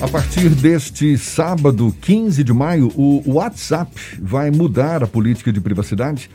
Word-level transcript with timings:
A 0.00 0.06
partir 0.06 0.48
deste 0.50 1.18
sábado, 1.18 1.92
15 2.00 2.44
de 2.44 2.52
maio, 2.52 2.92
o 2.94 3.20
WhatsApp 3.32 3.90
vai 4.22 4.48
mudar 4.48 5.02
a 5.02 5.08
política 5.08 5.52
de 5.52 5.60
privacidade, 5.60 6.30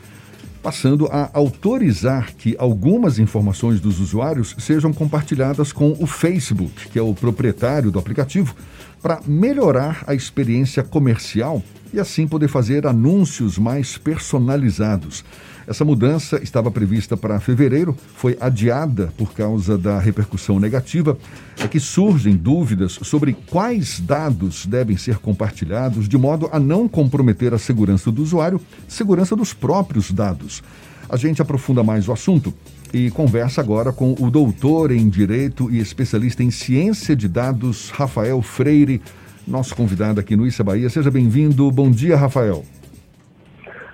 passando 0.62 1.06
a 1.06 1.30
autorizar 1.32 2.34
que 2.34 2.54
algumas 2.58 3.18
informações 3.18 3.80
dos 3.80 4.00
usuários 4.00 4.54
sejam 4.58 4.92
compartilhadas 4.92 5.72
com 5.72 5.96
o 5.98 6.06
Facebook, 6.06 6.90
que 6.90 6.98
é 6.98 7.02
o 7.02 7.14
proprietário 7.14 7.90
do 7.90 7.98
aplicativo, 7.98 8.54
para 9.00 9.22
melhorar 9.26 10.04
a 10.06 10.14
experiência 10.14 10.82
comercial 10.82 11.62
e 11.90 11.98
assim 11.98 12.28
poder 12.28 12.48
fazer 12.48 12.86
anúncios 12.86 13.56
mais 13.56 13.96
personalizados. 13.96 15.24
Essa 15.66 15.84
mudança 15.84 16.42
estava 16.42 16.70
prevista 16.70 17.16
para 17.16 17.40
fevereiro, 17.40 17.96
foi 18.14 18.36
adiada 18.40 19.12
por 19.16 19.32
causa 19.32 19.78
da 19.78 19.98
repercussão 19.98 20.60
negativa. 20.60 21.16
É 21.58 21.66
que 21.66 21.80
surgem 21.80 22.36
dúvidas 22.36 22.92
sobre 23.02 23.32
quais 23.32 24.00
dados 24.00 24.66
devem 24.66 24.96
ser 24.96 25.18
compartilhados 25.18 26.08
de 26.08 26.18
modo 26.18 26.48
a 26.52 26.60
não 26.60 26.86
comprometer 26.86 27.54
a 27.54 27.58
segurança 27.58 28.10
do 28.12 28.22
usuário, 28.22 28.60
segurança 28.86 29.34
dos 29.34 29.54
próprios 29.54 30.10
dados. 30.10 30.62
A 31.08 31.16
gente 31.16 31.40
aprofunda 31.40 31.82
mais 31.82 32.08
o 32.08 32.12
assunto 32.12 32.52
e 32.92 33.10
conversa 33.10 33.60
agora 33.60 33.92
com 33.92 34.14
o 34.18 34.30
doutor 34.30 34.90
em 34.90 35.08
Direito 35.08 35.70
e 35.70 35.78
especialista 35.78 36.42
em 36.42 36.50
Ciência 36.50 37.16
de 37.16 37.28
Dados, 37.28 37.90
Rafael 37.90 38.40
Freire, 38.40 39.02
nosso 39.46 39.74
convidado 39.74 40.20
aqui 40.20 40.36
no 40.36 40.46
Issa 40.46 40.64
Bahia. 40.64 40.88
Seja 40.88 41.10
bem-vindo. 41.10 41.70
Bom 41.70 41.90
dia, 41.90 42.16
Rafael. 42.16 42.64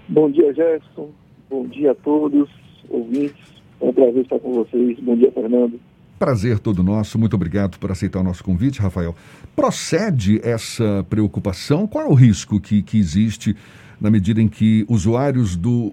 Bom 0.09 0.30
dia, 0.30 0.52
Gerson. 0.52 1.10
Bom 1.50 1.66
dia 1.66 1.90
a 1.90 1.95
todos, 1.96 2.48
ouvintes. 2.88 3.34
É 3.80 3.84
um 3.84 3.92
prazer 3.92 4.22
estar 4.22 4.38
com 4.38 4.52
vocês. 4.52 5.00
Bom 5.00 5.16
dia, 5.16 5.32
Fernando. 5.32 5.80
Prazer 6.16 6.60
todo 6.60 6.80
nosso. 6.80 7.18
Muito 7.18 7.34
obrigado 7.34 7.76
por 7.76 7.90
aceitar 7.90 8.20
o 8.20 8.23
nosso 8.23 8.45
convite, 8.45 8.80
Rafael. 8.80 9.16
Procede 9.56 10.40
essa 10.45 11.04
preocupação? 11.10 11.88
Qual 11.88 12.04
é 12.04 12.09
o 12.09 12.14
risco 12.14 12.60
que, 12.60 12.82
que 12.82 12.98
existe 12.98 13.57
na 14.01 14.12
medida 14.12 14.40
em 14.40 14.46
que 14.46 14.87
usuários 14.88 15.57
do 15.57 15.92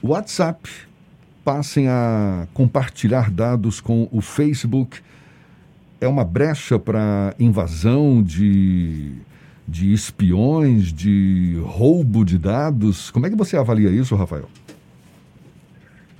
WhatsApp 0.00 0.70
passem 1.44 1.88
a 1.88 2.46
compartilhar 2.54 3.28
dados 3.28 3.80
com 3.80 4.08
o 4.12 4.20
Facebook? 4.20 5.00
É 6.00 6.06
uma 6.06 6.24
brecha 6.24 6.78
para 6.78 7.34
invasão 7.40 8.22
de, 8.22 9.14
de 9.66 9.92
espiões, 9.92 10.92
de 10.92 11.58
roubo 11.64 12.24
de 12.24 12.38
dados? 12.38 13.10
Como 13.10 13.26
é 13.26 13.30
que 13.30 13.36
você 13.36 13.56
avalia 13.56 13.90
isso, 13.90 14.14
Rafael? 14.14 14.48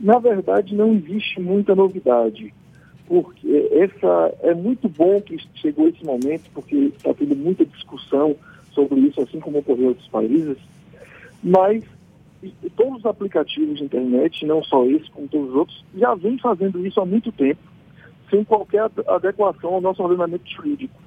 Na 0.03 0.19
verdade, 0.19 0.75
não 0.75 0.93
existe 0.95 1.41
muita 1.41 1.77
novidade, 1.77 2.53
porque 3.07 3.69
essa 3.71 4.35
é 4.43 4.53
muito 4.53 4.89
bom 4.89 5.21
que 5.21 5.39
chegou 5.55 5.87
esse 5.87 6.05
momento, 6.05 6.51
porque 6.53 6.75
está 6.75 7.15
tendo 7.15 7.37
muita 7.37 7.65
discussão 7.65 8.35
sobre 8.73 8.99
isso, 8.99 9.23
assim 9.23 9.39
como 9.39 9.59
ocorreu 9.59 9.85
em 9.85 9.89
outros 9.89 10.09
países, 10.09 10.57
mas 11.41 11.85
todos 12.77 12.99
os 12.99 13.07
aplicativos 13.07 13.79
de 13.79 13.85
internet, 13.85 14.45
não 14.45 14.61
só 14.65 14.85
esse, 14.87 15.09
como 15.13 15.29
todos 15.29 15.51
os 15.51 15.55
outros, 15.55 15.85
já 15.95 16.15
vêm 16.17 16.37
fazendo 16.37 16.85
isso 16.85 17.01
há 17.01 17.07
muito 17.07 17.31
tempo, 17.31 17.61
sem 18.29 18.43
qualquer 18.43 18.91
adequação 19.07 19.75
ao 19.75 19.81
nosso 19.81 20.03
ordenamento 20.03 20.51
jurídico. 20.51 21.01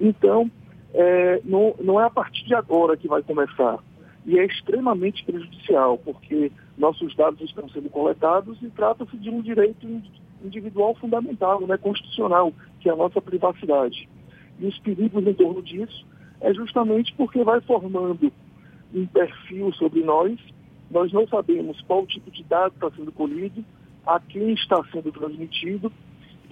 Então, 0.00 0.48
é, 0.94 1.40
não, 1.44 1.74
não 1.80 2.00
é 2.00 2.04
a 2.04 2.10
partir 2.10 2.44
de 2.44 2.54
agora 2.54 2.96
que 2.96 3.08
vai 3.08 3.20
começar. 3.20 3.78
E 4.28 4.38
é 4.38 4.44
extremamente 4.44 5.24
prejudicial, 5.24 5.96
porque 5.96 6.52
nossos 6.76 7.16
dados 7.16 7.40
estão 7.40 7.66
sendo 7.70 7.88
coletados 7.88 8.58
e 8.60 8.68
trata-se 8.68 9.16
de 9.16 9.30
um 9.30 9.40
direito 9.40 9.86
individual 10.44 10.94
fundamental, 10.96 11.66
né, 11.66 11.78
constitucional, 11.78 12.52
que 12.78 12.90
é 12.90 12.92
a 12.92 12.96
nossa 12.96 13.22
privacidade. 13.22 14.06
E 14.60 14.66
os 14.66 14.78
perigos 14.80 15.26
em 15.26 15.32
torno 15.32 15.62
disso 15.62 16.06
é 16.42 16.52
justamente 16.52 17.14
porque 17.14 17.42
vai 17.42 17.62
formando 17.62 18.30
um 18.94 19.06
perfil 19.06 19.72
sobre 19.72 20.02
nós, 20.02 20.38
nós 20.90 21.10
não 21.10 21.26
sabemos 21.26 21.80
qual 21.86 22.06
tipo 22.06 22.30
de 22.30 22.44
dado 22.44 22.74
está 22.74 22.90
sendo 22.90 23.10
colhido, 23.10 23.64
a 24.06 24.20
quem 24.20 24.52
está 24.52 24.84
sendo 24.92 25.10
transmitido 25.10 25.90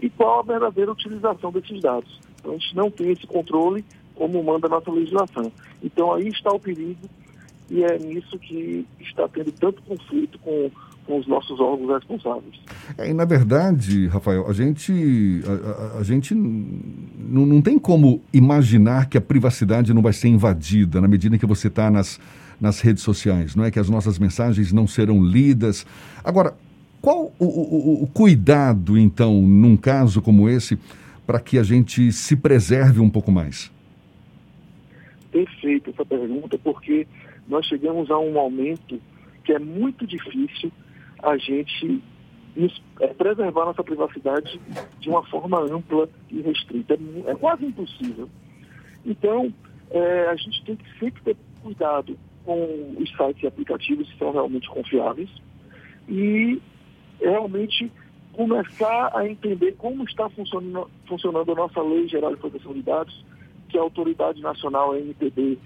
e 0.01 0.09
qual 0.09 0.41
a 0.41 0.45
verdadeira 0.45 0.93
utilização 0.93 1.53
desses 1.53 1.83
dados. 1.83 2.19
Então 2.41 2.53
a 2.53 2.57
gente 2.57 2.75
não 2.75 2.91
tem 2.91 3.11
esse 3.11 3.27
controle 3.27 3.85
como 4.15 4.43
manda 4.43 4.67
a 4.67 4.71
nossa 4.71 4.91
legislação. 4.91 5.53
Então 5.83 6.15
aí 6.15 6.29
está 6.29 6.51
o 6.51 6.59
perigo 6.59 7.07
e 7.71 7.83
é 7.83 7.99
nisso 7.99 8.39
que 8.39 8.87
está 9.01 9.29
tendo 9.29 9.51
tanto 9.53 9.83
conflito 9.83 10.39
com, 10.39 10.71
com 11.05 11.19
os 11.19 11.27
nossos 11.27 11.59
órgãos 11.59 11.95
responsáveis. 11.95 12.55
É, 12.97 13.11
e 13.11 13.15
na 13.15 13.25
verdade, 13.25 14.07
Rafael, 14.07 14.49
a 14.49 14.53
gente, 14.53 14.93
a, 15.45 15.97
a, 15.97 16.01
a 16.01 16.03
gente 16.03 16.35
não, 16.35 17.61
tem 17.61 17.79
como 17.79 18.23
imaginar 18.33 19.09
que 19.09 19.19
a 19.19 19.21
privacidade 19.21 19.93
não 19.93 20.03
vai 20.03 20.13
ser 20.13 20.29
invadida 20.29 21.01
na 21.01 21.09
medida 21.09 21.39
que 21.39 21.47
você 21.47 21.67
está 21.67 21.91
nas, 21.91 22.21
nas 22.61 22.81
redes 22.81 23.03
sociais, 23.03 23.57
não 23.57 23.65
é? 23.65 23.71
Que 23.71 23.81
as 23.81 23.91
nossas 23.91 24.19
mensagens 24.19 24.73
não 24.73 24.87
serão 24.87 25.23
lidas. 25.23 25.85
Agora, 26.23 26.55
qual 27.03 27.33
o, 27.39 27.45
o, 27.45 28.03
o 28.05 28.07
cuidado, 28.07 28.97
então, 28.97 29.43
num 29.43 29.77
caso 29.77 30.23
como 30.23 30.49
esse, 30.49 30.79
para 31.27 31.41
que 31.41 31.59
a 31.59 31.63
gente 31.65 32.13
se 32.13 32.37
preserve 32.37 33.01
um 33.01 33.11
pouco 33.11 33.33
mais? 33.33 33.73
Perfeito 35.33 35.91
essa 35.91 36.05
pergunta, 36.05 36.57
porque 36.63 37.07
nós 37.49 37.67
chegamos 37.67 38.11
a 38.11 38.19
um 38.19 38.33
momento 38.33 39.01
que 39.45 39.53
é 39.53 39.59
muito 39.59 40.07
difícil 40.07 40.73
a 41.23 41.37
gente 41.37 42.03
nos, 42.55 42.83
é, 43.01 43.09
preservar 43.09 43.67
nossa 43.67 43.85
privacidade 43.85 44.61
de 44.99 45.09
uma 45.09 45.25
forma 45.27 45.61
ampla 45.61 46.09
e 46.31 46.41
restrita. 46.41 46.95
É, 46.95 47.31
é 47.31 47.35
quase 47.35 47.67
impossível. 47.67 48.29
Então, 49.05 49.53
é, 49.91 50.29
a 50.29 50.37
gente 50.37 50.65
tem 50.65 50.77
que 50.77 50.99
sempre 50.99 51.23
ter 51.23 51.37
cuidado 51.63 52.19
com 52.45 52.97
os 52.99 53.11
sites 53.17 53.43
e 53.43 53.47
aplicativos 53.47 54.11
que 54.11 54.19
são 54.19 54.33
realmente 54.33 54.69
confiáveis 54.69 55.29
e 56.09 56.61
realmente 57.21 57.91
começar 58.33 59.11
a 59.15 59.27
entender 59.27 59.73
como 59.73 60.05
está 60.05 60.29
funcionando, 60.31 60.91
funcionando 61.07 61.53
a 61.53 61.55
nossa 61.55 61.83
Lei 61.83 62.07
Geral 62.07 62.35
de 62.35 62.41
Proteção 62.41 62.73
de 62.73 62.83
Dados, 62.83 63.25
que 63.69 63.79
a 63.79 63.81
Autoridade 63.81 64.41
Nacional, 64.41 64.93
a 64.93 64.99
NPD, 64.99 65.59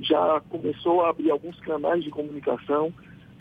já 0.00 0.40
começou 0.48 1.04
a 1.04 1.10
abrir 1.10 1.30
alguns 1.30 1.58
canais 1.60 2.02
de 2.02 2.10
comunicação 2.10 2.92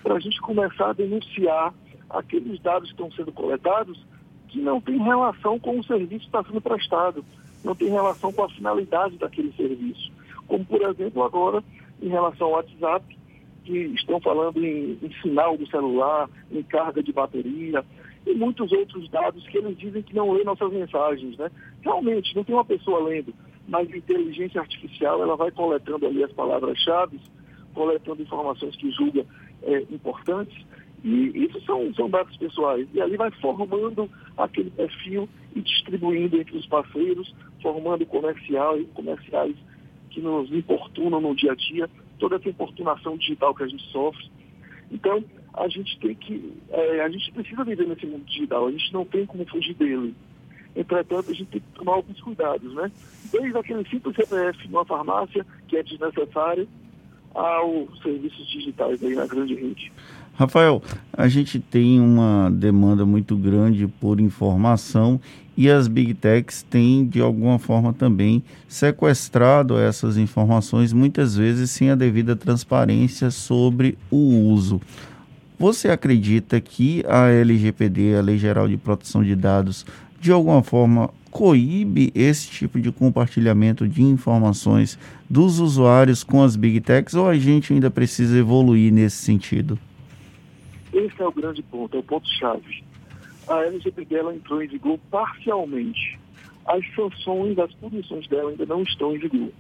para 0.02 0.16
a 0.16 0.20
gente 0.20 0.40
começar 0.42 0.90
a 0.90 0.94
denunciar 0.94 1.74
aqueles 2.10 2.60
dados 2.62 2.90
que 2.90 2.94
estão 2.94 3.12
sendo 3.12 3.32
coletados 3.32 4.00
que 4.48 4.60
não 4.60 4.80
tem 4.80 4.98
relação 4.98 5.60
com 5.60 5.80
o 5.80 5.84
serviço 5.84 6.22
que 6.22 6.26
está 6.28 6.44
sendo 6.44 6.62
prestado, 6.62 7.26
não 7.64 7.76
tem 7.76 7.90
relação 7.90 8.32
com 8.32 8.44
a 8.44 8.50
finalidade 8.50 9.18
daquele 9.18 9.52
serviço. 9.54 10.12
Como, 10.48 10.64
por 10.64 10.82
exemplo, 10.84 11.24
agora, 11.24 11.64
em 12.02 12.08
relação 12.08 12.48
ao 12.48 12.54
WhatsApp, 12.54 13.18
que 13.66 13.78
estão 13.96 14.22
falando 14.22 14.64
em, 14.64 14.98
em 15.02 15.12
sinal 15.22 15.58
do 15.58 15.68
celular, 15.68 16.30
em 16.52 16.62
carga 16.62 17.02
de 17.02 17.12
bateria, 17.12 17.84
e 18.26 18.34
muitos 18.34 18.72
outros 18.72 19.10
dados 19.10 19.46
que 19.48 19.58
eles 19.58 19.78
dizem 19.78 20.04
que 20.04 20.16
não 20.16 20.32
lê 20.32 20.44
nossas 20.44 20.72
mensagens, 20.72 21.38
né? 21.38 21.52
Realmente, 21.82 22.36
não 22.36 22.44
tem 22.44 22.56
uma 22.56 22.66
pessoa 22.66 23.04
lendo 23.04 23.34
mas 23.68 23.92
a 23.92 23.98
inteligência 23.98 24.62
artificial 24.62 25.22
ela 25.22 25.36
vai 25.36 25.52
coletando 25.52 26.06
ali 26.06 26.24
as 26.24 26.32
palavras-chave, 26.32 27.20
coletando 27.74 28.22
informações 28.22 28.76
que 28.76 28.92
julga 28.92 29.26
é, 29.64 29.82
importantes, 29.92 30.66
e 31.04 31.46
isso 31.46 31.62
são, 31.66 31.94
são 31.94 32.10
dados 32.10 32.36
pessoais. 32.38 32.88
E 32.94 33.02
ali 33.02 33.16
vai 33.16 33.30
formando 33.32 34.10
aquele 34.38 34.72
perfil 34.72 35.30
e 35.56 35.62
distribuindo 35.62 36.40
entre 36.40 36.58
os 36.58 36.66
parceiros, 36.66 37.34
formando 37.62 38.06
comercial 38.06 38.80
e 38.80 38.86
comerciais 38.86 39.56
que 40.10 40.22
nos 40.22 40.52
importunam 40.52 41.22
no 41.22 41.36
dia 41.36 41.52
a 41.52 41.56
dia, 41.56 41.90
toda 42.18 42.38
essa 42.38 42.50
importunação 42.50 43.18
digital 43.18 43.54
que 43.54 43.64
a 43.64 43.68
gente 43.68 43.84
sofre. 43.92 44.32
Então, 44.92 45.24
a 45.54 45.68
gente 45.68 46.00
tem 46.00 46.16
que, 46.16 46.54
é, 46.70 47.02
a 47.02 47.10
gente 47.10 47.32
precisa 47.32 47.64
viver 47.64 47.88
nesse 47.88 48.06
mundo 48.06 48.26
digital, 48.26 48.68
a 48.68 48.72
gente 48.72 48.94
não 48.94 49.06
tem 49.06 49.26
como 49.26 49.46
fugir 49.46 49.74
dele. 49.76 50.16
Entretanto, 50.76 51.32
a 51.32 51.34
gente 51.34 51.46
tem 51.46 51.62
que 51.62 51.80
tomar 51.80 51.94
alguns 51.94 52.20
cuidados, 52.20 52.74
né? 52.76 52.92
Desde 53.32 53.58
aquele 53.58 53.88
simples 53.88 54.16
CPF 54.16 54.68
numa 54.68 54.86
farmácia, 54.86 55.46
que 55.68 55.78
é 55.78 55.84
desnecessário, 55.84 56.68
aos 57.34 58.02
serviços 58.02 58.48
digitais 58.48 59.04
aí 59.04 59.14
na 59.14 59.26
grande 59.26 59.56
rede. 59.56 59.92
Rafael, 60.36 60.82
a 61.14 61.28
gente 61.28 61.60
tem 61.60 62.00
uma 62.00 62.50
demanda 62.50 63.06
muito 63.06 63.38
grande 63.38 63.88
por 63.88 64.20
informação 64.20 65.20
e 65.56 65.70
as 65.70 65.88
big 65.88 66.14
techs 66.14 66.64
têm, 66.64 67.06
de 67.06 67.22
alguma 67.22 67.58
forma, 67.58 67.94
também 67.94 68.44
sequestrado 68.68 69.78
essas 69.78 70.18
informações, 70.18 70.92
muitas 70.92 71.38
vezes 71.38 71.72
sem 71.72 71.90
a 71.90 71.96
devida 71.96 72.36
transparência 72.36 73.32
sobre 73.32 73.98
o 74.12 74.18
uso. 74.52 74.82
Você 75.58 75.88
acredita 75.90 76.60
que 76.60 77.02
a 77.08 77.30
LGPD, 77.30 78.16
a 78.18 78.22
Lei 78.22 78.38
Geral 78.38 78.68
de 78.68 78.76
Proteção 78.76 79.24
de 79.24 79.34
Dados, 79.38 79.86
de 80.26 80.32
alguma 80.32 80.64
forma 80.64 81.12
coíbe 81.30 82.12
esse 82.16 82.50
tipo 82.50 82.80
de 82.80 82.92
compartilhamento 82.92 83.88
de 83.88 84.02
informações 84.02 84.98
dos 85.30 85.60
usuários 85.60 86.24
com 86.24 86.42
as 86.42 86.56
big 86.56 86.82
techs 86.82 87.14
ou 87.14 87.28
a 87.28 87.36
gente 87.36 87.72
ainda 87.72 87.92
precisa 87.92 88.36
evoluir 88.36 88.92
nesse 88.92 89.18
sentido? 89.18 89.78
Esse 90.92 91.22
é 91.22 91.28
o 91.28 91.32
grande 91.32 91.62
ponto, 91.62 91.96
é 91.96 92.00
o 92.00 92.04
ponto-chave. 92.04 92.84
A 93.48 93.66
LGPD 93.66 94.16
ela 94.16 94.36
entrou 94.36 94.64
em 94.64 94.68
vigor 94.68 94.98
parcialmente. 95.12 96.18
as 96.66 96.84
sanções, 96.96 97.60
as 97.60 97.72
punições 97.76 98.28
dela 98.28 98.50
ainda 98.50 98.66
não 98.66 98.82
estão 98.82 99.16
em 99.16 99.20
vigor. 99.20 99.52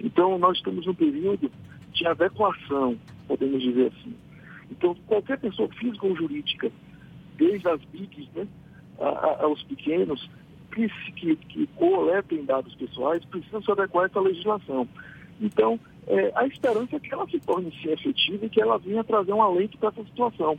Então, 0.00 0.36
nós 0.38 0.56
estamos 0.56 0.84
num 0.86 0.94
período 0.94 1.48
de 1.92 2.04
adequação, 2.04 2.98
podemos 3.28 3.62
dizer 3.62 3.92
assim. 3.96 4.12
Então, 4.72 4.96
qualquer 5.06 5.38
pessoa 5.38 5.68
física 5.68 6.04
ou 6.04 6.16
jurídica, 6.16 6.72
desde 7.38 7.68
as 7.68 7.80
BICs 7.84 8.26
né, 8.34 8.48
aos 8.98 9.62
pequenos, 9.64 10.28
que, 10.72 10.88
que, 11.12 11.36
que 11.36 11.66
coletem 11.76 12.44
dados 12.44 12.74
pessoais, 12.74 13.24
precisam 13.26 13.62
se 13.62 13.70
adequar 13.70 14.04
a 14.04 14.06
essa 14.06 14.20
legislação. 14.20 14.88
Então, 15.40 15.78
é, 16.06 16.32
a 16.34 16.46
esperança 16.46 16.96
é 16.96 17.00
que 17.00 17.12
ela 17.12 17.26
se 17.28 17.40
torne 17.40 17.72
sim 17.82 17.90
efetiva 17.90 18.46
e 18.46 18.48
que 18.48 18.60
ela 18.60 18.78
venha 18.78 19.02
trazer 19.04 19.32
um 19.32 19.42
alento 19.42 19.78
para 19.78 19.88
essa 19.88 20.04
situação, 20.04 20.58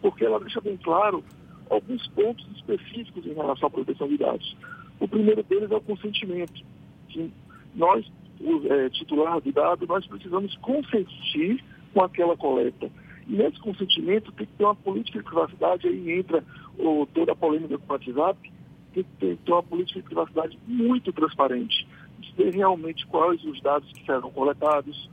porque 0.00 0.24
ela 0.24 0.40
deixa 0.40 0.60
bem 0.60 0.76
claro 0.76 1.24
alguns 1.70 2.06
pontos 2.08 2.46
específicos 2.56 3.26
em 3.26 3.34
relação 3.34 3.68
à 3.68 3.70
proteção 3.70 4.08
de 4.08 4.18
dados. 4.18 4.56
O 5.00 5.08
primeiro 5.08 5.42
deles 5.42 5.70
é 5.70 5.76
o 5.76 5.80
consentimento, 5.80 6.62
que 7.08 7.32
nós, 7.74 8.06
o 8.40 8.72
é, 8.72 8.90
titular 8.90 9.40
do 9.40 9.52
dado, 9.52 9.86
nós 9.86 10.06
precisamos 10.06 10.54
consentir 10.58 11.62
com 11.92 12.02
aquela 12.02 12.36
coleta. 12.36 12.90
E 13.26 13.32
nesse 13.32 13.58
consentimento 13.60 14.32
tem 14.32 14.46
que 14.46 14.52
ter 14.54 14.64
uma 14.64 14.74
política 14.74 15.18
de 15.18 15.24
privacidade, 15.24 15.88
aí 15.88 16.12
entra 16.12 16.44
o, 16.78 17.06
toda 17.06 17.32
a 17.32 17.36
polêmica 17.36 17.78
com 17.78 17.92
o 17.92 17.96
WhatsApp, 17.96 18.52
tem 18.92 19.04
que 19.04 19.36
ter, 19.36 19.52
uma 19.52 19.62
política 19.62 20.00
de 20.00 20.06
privacidade 20.06 20.58
muito 20.66 21.12
transparente, 21.12 21.86
dizer 22.20 22.54
realmente 22.54 23.06
quais 23.06 23.42
os 23.44 23.60
dados 23.60 23.90
que 23.92 24.04
serão 24.04 24.30
coletados, 24.30 25.10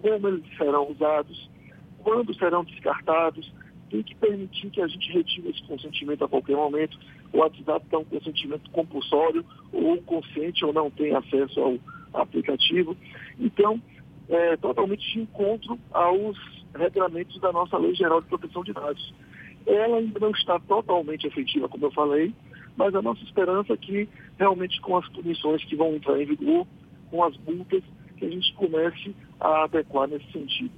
como 0.00 0.28
eles 0.28 0.44
serão 0.56 0.90
usados, 0.90 1.50
quando 1.98 2.34
serão 2.34 2.64
descartados, 2.64 3.52
tem 3.90 4.02
que 4.02 4.14
permitir 4.14 4.70
que 4.70 4.80
a 4.80 4.86
gente 4.86 5.12
retire 5.12 5.50
esse 5.50 5.62
consentimento 5.64 6.24
a 6.24 6.28
qualquer 6.28 6.56
momento. 6.56 6.98
O 7.32 7.38
WhatsApp 7.38 7.84
dá 7.90 7.98
um 7.98 8.04
consentimento 8.04 8.70
compulsório, 8.70 9.44
ou 9.72 10.00
consente 10.02 10.64
ou 10.64 10.72
não 10.72 10.90
tem 10.90 11.14
acesso 11.14 11.60
ao 11.60 11.78
aplicativo. 12.14 12.96
Então, 13.38 13.80
é 14.28 14.56
totalmente 14.56 15.12
de 15.12 15.20
encontro 15.20 15.78
aos 15.92 16.38
regramentos 16.74 17.40
da 17.40 17.52
nossa 17.52 17.76
Lei 17.78 17.94
Geral 17.94 18.20
de 18.20 18.28
Proteção 18.28 18.62
de 18.62 18.72
Dados. 18.72 19.14
Ela 19.66 19.98
ainda 19.98 20.18
não 20.18 20.30
está 20.30 20.58
totalmente 20.60 21.26
efetiva, 21.26 21.68
como 21.68 21.86
eu 21.86 21.90
falei, 21.92 22.32
mas 22.76 22.94
a 22.94 23.02
nossa 23.02 23.22
esperança 23.24 23.72
é 23.72 23.76
que 23.76 24.08
realmente 24.38 24.80
com 24.80 24.96
as 24.96 25.06
punições 25.08 25.64
que 25.64 25.76
vão 25.76 25.94
entrar 25.94 26.20
em 26.20 26.26
vigor, 26.26 26.66
com 27.10 27.22
as 27.24 27.36
multas, 27.38 27.82
que 28.16 28.26
a 28.26 28.30
gente 28.30 28.54
comece 28.54 29.14
a 29.38 29.64
adequar 29.64 30.08
nesse 30.08 30.30
sentido. 30.32 30.72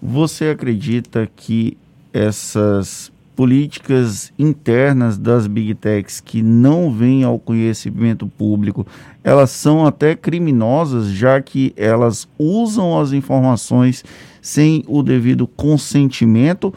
Você 0.00 0.50
acredita 0.50 1.26
que 1.26 1.76
essas 2.12 3.12
políticas 3.38 4.32
internas 4.36 5.16
das 5.16 5.46
big 5.46 5.72
techs 5.76 6.20
que 6.20 6.42
não 6.42 6.90
vêm 6.90 7.22
ao 7.22 7.38
conhecimento 7.38 8.26
público, 8.26 8.84
elas 9.22 9.50
são 9.50 9.86
até 9.86 10.16
criminosas, 10.16 11.06
já 11.12 11.40
que 11.40 11.72
elas 11.76 12.28
usam 12.36 12.98
as 12.98 13.12
informações 13.12 14.04
sem 14.42 14.82
o 14.88 15.04
devido 15.04 15.46
consentimento, 15.46 16.74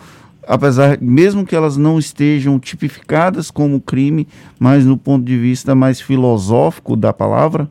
apesar 0.47 1.01
mesmo 1.01 1.47
que 1.47 1.55
elas 1.55 1.77
não 1.77 1.97
estejam 1.97 2.59
tipificadas 2.59 3.49
como 3.49 3.81
crime, 3.81 4.27
mas 4.59 4.85
no 4.85 4.95
ponto 4.95 5.25
de 5.25 5.39
vista 5.39 5.73
mais 5.73 5.99
filosófico 5.99 6.95
da 6.95 7.11
palavra? 7.11 7.67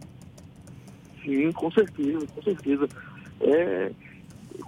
Sim, 1.25 1.53
com 1.53 1.71
certeza, 1.71 2.27
com 2.35 2.43
certeza. 2.43 2.89
É, 3.41 3.93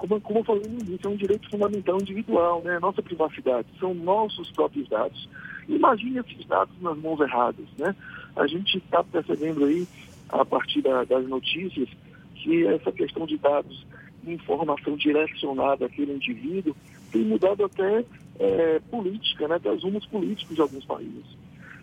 como, 0.02 0.20
como 0.20 0.40
eu 0.40 0.44
falei 0.44 0.69
no 0.69 0.81
início, 0.81 1.06
é 1.06 1.08
um 1.08 1.16
direito 1.16 1.49
fundamental 1.49 1.96
individual, 2.00 2.60
né? 2.64 2.78
Nossa 2.81 3.00
privacidade, 3.00 3.69
são 3.78 3.94
nossos 3.94 4.50
próprios 4.50 4.88
dados. 4.88 5.28
Imagine 5.69 6.19
esses 6.19 6.44
dados 6.46 6.75
nas 6.81 6.99
mãos 6.99 7.20
erradas, 7.20 7.66
né? 7.78 7.94
A 8.34 8.46
gente 8.49 8.78
está 8.78 9.04
percebendo 9.04 9.64
aí, 9.64 9.87
a 10.28 10.44
partir 10.44 10.82
da, 10.82 11.04
das 11.04 11.25
notícias, 11.28 11.88
que 12.34 12.66
essa 12.66 12.90
questão 12.90 13.26
de 13.26 13.38
dados 13.38 13.87
informação 14.26 14.96
direcionada 14.96 15.87
àquele 15.87 16.14
indivíduo 16.14 16.75
tem 17.12 17.22
mudado 17.22 17.64
até 17.64 18.05
é, 18.40 18.81
política, 18.90 19.46
né? 19.46 19.55
Até 19.55 19.70
os 19.70 19.84
rumos 19.84 20.05
políticos 20.06 20.56
de 20.56 20.62
alguns 20.62 20.84
países. 20.84 21.25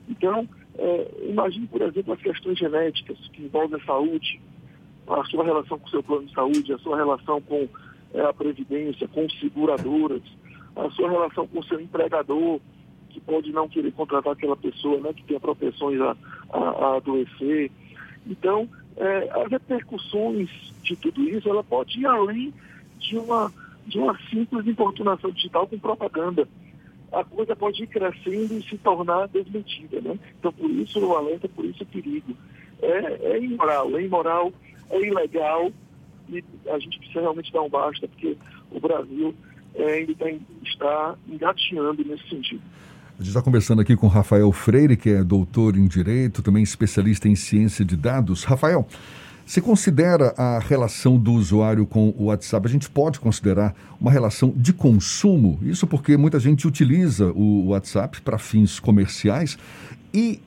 Então, 0.10 0.46
é, 0.78 1.12
imagine, 1.30 1.68
por 1.68 1.82
exemplo, 1.82 2.14
as 2.14 2.22
questões 2.22 2.58
genéticas 2.58 3.18
que 3.32 3.44
envolvem 3.44 3.80
a 3.80 3.86
saúde, 3.86 4.42
a 5.08 5.24
sua 5.26 5.46
relação 5.46 5.80
com 5.80 5.88
o 5.88 5.90
seu 5.90 6.04
plano 6.04 6.26
de 6.26 6.34
saúde, 6.34 6.74
a 6.74 6.80
sua 6.80 6.98
relação 6.98 7.40
com 7.42 7.68
a 8.16 8.34
Previdência, 8.34 9.08
com 9.08 9.30
seguradoras, 9.30 10.24
a 10.76 10.90
sua 10.92 11.10
relação 11.10 11.48
com 11.48 11.60
o 11.60 11.64
seu 11.64 11.80
empregador, 11.80 12.60
que 13.10 13.20
pode 13.20 13.52
não 13.52 13.68
querer 13.68 13.92
contratar 13.92 14.34
aquela 14.34 14.56
pessoa 14.56 15.00
né, 15.00 15.14
que 15.14 15.24
tem 15.24 15.40
propensões 15.40 16.00
a, 16.00 16.16
a, 16.52 16.60
a 16.60 16.98
adoecer. 16.98 17.72
Então, 18.26 18.70
é, 18.98 19.30
as 19.42 19.52
repercussões 19.52 20.50
de 20.84 20.96
tudo 20.96 21.22
isso, 21.24 21.50
ela 21.50 21.64
pode 21.64 22.00
ir 22.00 22.06
além 22.06 22.54
de 23.00 23.18
uma, 23.18 23.52
de 23.88 23.98
uma 23.98 24.18
simples 24.30 24.68
importunação 24.68 25.32
digital 25.32 25.68
com 25.68 25.80
propaganda. 25.80 26.48
A 27.12 27.24
coisa 27.24 27.56
pode 27.56 27.84
ir 27.84 27.88
crescendo 27.88 28.54
e 28.54 28.62
se 28.62 28.78
tornar 28.78 29.28
desmentida. 29.28 30.00
Né? 30.02 30.20
Então, 30.38 30.54
por 30.54 30.70
isso 30.70 31.00
o 31.00 31.16
alerta, 31.16 31.50
por 31.50 31.66
isso 31.66 31.84
o 31.84 31.88
perigo. 31.88 32.36
É, 32.82 33.34
é 33.34 33.44
imoral, 33.44 33.98
é 33.98 34.04
imoral, 34.04 34.54
é 34.90 35.02
ilegal, 35.02 35.72
e 36.32 36.44
a 36.70 36.80
gente 36.80 36.98
precisa 37.00 37.22
realmente 37.22 37.52
dar 37.52 37.62
um 37.62 37.70
basta, 37.70 38.08
porque 38.08 38.38
o 38.72 38.80
Brasil 38.80 39.34
é, 39.76 39.94
ainda 39.94 40.14
tá, 40.16 40.30
está 40.64 41.16
engateando 41.28 42.04
nesse 42.04 42.28
sentido. 42.30 42.62
A 43.20 43.22
gente 43.22 43.30
está 43.30 43.42
conversando 43.42 43.82
aqui 43.82 43.98
com 43.98 44.08
Rafael 44.08 44.50
Freire, 44.52 44.96
que 44.96 45.10
é 45.10 45.24
doutor 45.24 45.76
em 45.76 45.88
Direito, 45.88 46.42
também 46.42 46.64
especialista 46.64 47.28
em 47.28 47.36
ciência 47.36 47.84
de 47.84 47.98
dados. 47.98 48.46
Rafael, 48.46 48.88
você 49.46 49.60
considera 49.60 50.34
a 50.38 50.60
relação 50.60 51.18
do 51.18 51.34
usuário 51.34 51.86
com 51.86 52.14
o 52.18 52.26
WhatsApp? 52.26 52.68
A 52.68 52.70
gente 52.70 52.90
pode 52.90 53.20
considerar 53.20 53.76
uma 54.00 54.12
relação 54.12 54.54
de 54.56 54.72
consumo? 54.72 55.60
Isso 55.64 55.86
porque 55.88 56.16
muita 56.16 56.40
gente 56.40 56.68
utiliza 56.68 57.34
o 57.34 57.70
WhatsApp 57.70 58.22
para 58.22 58.38
fins 58.38 58.80
comerciais 58.80 59.58
e 60.14 60.40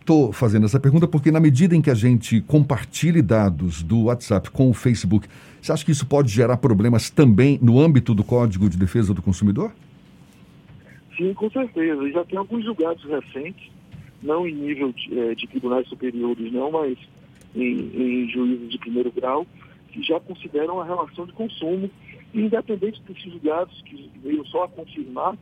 estou 0.00 0.32
fazendo 0.32 0.66
essa 0.66 0.80
pergunta 0.80 1.06
porque, 1.06 1.30
na 1.30 1.40
medida 1.40 1.76
em 1.76 1.82
que 1.82 1.90
a 1.90 1.94
gente 1.94 2.40
compartilhe 2.42 3.22
dados 3.22 3.82
do 3.82 4.04
WhatsApp 4.04 4.50
com 4.50 4.70
o 4.70 4.74
Facebook, 4.74 5.28
você 5.60 5.72
acha 5.72 5.84
que 5.84 5.92
isso 5.92 6.06
pode 6.06 6.30
gerar 6.30 6.56
problemas 6.56 7.10
também 7.10 7.58
no 7.62 7.78
âmbito 7.78 8.14
do 8.14 8.24
Código 8.24 8.68
de 8.68 8.76
Defesa 8.76 9.14
do 9.14 9.22
Consumidor? 9.22 9.72
Sim, 11.16 11.34
com 11.34 11.50
certeza. 11.50 12.10
Já 12.10 12.24
tem 12.24 12.38
alguns 12.38 12.64
julgados 12.64 13.04
recentes, 13.04 13.70
não 14.22 14.46
em 14.46 14.54
nível 14.54 14.92
de, 14.92 15.18
é, 15.18 15.34
de 15.34 15.46
tribunais 15.46 15.86
superiores, 15.88 16.52
não, 16.52 16.70
mas 16.70 16.98
em, 17.54 17.90
em 17.94 18.28
juízes 18.28 18.70
de 18.70 18.78
primeiro 18.78 19.12
grau, 19.12 19.46
que 19.92 20.02
já 20.02 20.18
consideram 20.20 20.80
a 20.80 20.84
relação 20.84 21.26
de 21.26 21.32
consumo, 21.32 21.90
independente 22.32 23.02
desses 23.06 23.30
julgados 23.32 23.82
que 23.82 24.10
veio 24.22 24.46
só 24.46 24.64
a 24.64 24.68
confirmar 24.68 25.36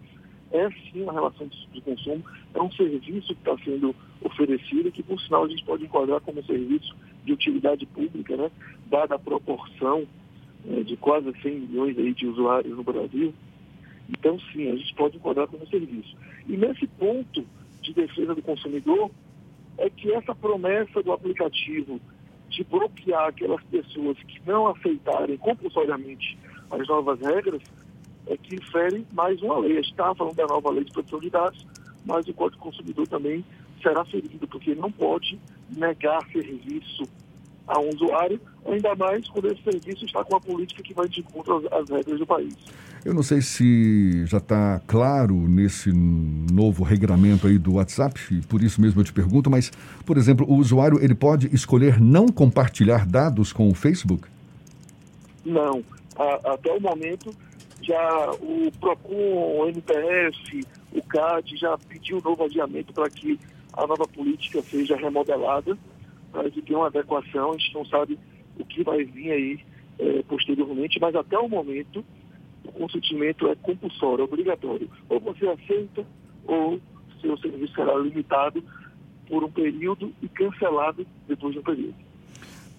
é 0.52 0.71
sim 0.71 1.02
uma 1.02 1.12
relação 1.12 1.47
de, 1.47 1.67
de 1.69 1.81
consumo, 1.81 2.25
é 2.55 2.61
um 2.61 2.73
serviço 2.73 3.35
que 3.35 3.40
está 3.40 3.57
sendo 3.64 3.95
oferecido, 4.23 4.90
que 4.90 5.02
por 5.02 5.21
sinal 5.21 5.45
a 5.45 5.49
gente 5.49 5.64
pode 5.64 5.85
enquadrar 5.85 6.21
como 6.21 6.43
serviço 6.45 6.95
de 7.25 7.33
utilidade 7.33 7.87
pública, 7.87 8.37
né? 8.37 8.50
dada 8.87 9.14
a 9.14 9.19
proporção 9.19 10.07
é, 10.67 10.83
de 10.83 10.97
quase 10.97 11.33
100 11.43 11.61
milhões 11.61 11.99
aí 11.99 12.12
de 12.14 12.26
usuários 12.26 12.76
no 12.76 12.83
Brasil. 12.83 13.35
Então, 14.09 14.38
sim, 14.52 14.71
a 14.71 14.76
gente 14.76 14.95
pode 14.95 15.17
enquadrar 15.17 15.47
como 15.47 15.67
serviço. 15.67 16.17
E 16.47 16.57
nesse 16.57 16.87
ponto 16.87 17.45
de 17.83 17.93
defesa 17.93 18.35
do 18.35 18.43
consumidor, 18.43 19.11
é 19.76 19.88
que 19.90 20.12
essa 20.12 20.35
promessa 20.35 21.02
do 21.02 21.12
aplicativo 21.12 22.00
de 22.49 22.64
bloquear 22.64 23.28
aquelas 23.28 23.62
pessoas 23.64 24.17
que 24.25 24.40
não 24.47 24.67
aceitarem 24.67 25.37
compulsoriamente 25.37 26.38
as 26.71 26.87
novas 26.88 27.21
regras 27.21 27.62
é 28.29 28.37
que 28.37 28.57
infere 28.57 29.07
mais 29.13 29.41
uma 29.43 29.59
lei. 29.59 29.73
A 29.73 29.83
gente 29.83 29.91
estava 29.91 30.15
falando 30.15 30.37
da 30.37 30.47
nova 30.47 30.71
lei 30.71 30.85
de 30.85 30.93
proteção 30.93 31.21
de 31.21 31.31
dados, 31.31 31.67
mas 32.05 32.27
o 32.29 32.35
Código 32.35 32.63
Consumidor 32.63 33.07
também 33.09 33.45
será 33.83 34.05
ferido, 34.05 34.47
porque 34.49 34.75
não 34.75 34.91
pode 34.91 35.39
negar 35.77 36.21
serviço 36.33 37.05
a 37.67 37.79
um 37.79 37.91
usuário, 37.91 38.41
ainda 38.67 38.95
mais 38.97 39.29
quando 39.29 39.53
esse 39.53 39.63
serviço 39.63 40.05
está 40.07 40.25
com 40.25 40.37
a 40.37 40.41
política 40.41 40.83
que 40.83 40.95
vai 40.95 41.07
de 41.07 41.21
encontro 41.21 41.59
às, 41.59 41.73
às 41.73 41.91
regras 41.91 42.19
do 42.19 42.27
país. 42.27 42.55
Eu 43.05 43.15
não 43.15 43.23
sei 43.23 43.41
se 43.41 44.27
já 44.27 44.39
está 44.39 44.81
claro 44.87 45.35
nesse 45.35 45.93
novo 45.93 46.83
regramento 46.83 47.47
aí 47.47 47.59
do 47.59 47.75
WhatsApp, 47.75 48.21
e 48.31 48.41
por 48.47 48.63
isso 48.63 48.81
mesmo 48.81 49.01
eu 49.01 49.05
te 49.05 49.13
pergunto, 49.13 49.51
mas, 49.51 49.71
por 50.05 50.17
exemplo, 50.17 50.47
o 50.49 50.57
usuário 50.57 51.03
ele 51.03 51.15
pode 51.15 51.55
escolher 51.55 52.01
não 52.01 52.29
compartilhar 52.29 53.07
dados 53.07 53.53
com 53.53 53.69
o 53.69 53.75
Facebook? 53.75 54.27
Não. 55.45 55.83
A, 56.17 56.55
até 56.55 56.73
o 56.73 56.81
momento, 56.81 57.31
já 57.83 58.31
o 58.41 58.71
PROCON, 58.81 59.59
o 59.61 59.69
MPF, 59.69 60.67
o 60.93 61.03
CAD 61.03 61.57
já 61.57 61.77
pediu 61.79 62.21
novo 62.23 62.45
adiamento 62.45 62.93
para 62.93 63.09
que 63.09 63.39
a 63.73 63.87
nova 63.87 64.07
política 64.07 64.63
seja 64.63 64.97
remodelada, 64.97 65.79
para 66.33 66.51
que 66.51 66.63
tenha 66.63 66.79
uma 66.79 66.89
adequação. 66.89 67.53
A 67.53 67.57
gente 67.57 67.75
não 67.75 67.85
sabe 67.87 68.19
o 68.59 68.65
que 68.65 68.83
vai 68.83 69.05
vir 69.05 69.31
aí 69.31 69.61
é, 69.99 70.23
posteriormente, 70.23 70.99
mas 71.01 71.15
até 71.15 71.39
o 71.39 71.49
momento 71.49 72.05
o 72.65 72.73
consentimento 72.73 73.49
é 73.49 73.55
compulsório, 73.57 74.25
obrigatório. 74.25 74.91
Ou 75.09 75.21
você 75.21 75.47
aceita, 75.49 76.05
ou 76.47 76.81
seu 77.21 77.37
serviço 77.39 77.75
será 77.75 77.97
limitado 77.99 78.63
por 79.29 79.45
um 79.45 79.51
período 79.51 80.13
e 80.23 80.29
cancelado 80.29 81.07
depois 81.27 81.53
de 81.53 81.61
um 81.61 81.63
período. 81.63 81.95